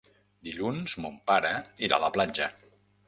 [0.47, 1.51] Dilluns mon pare
[1.89, 2.49] irà a la platja.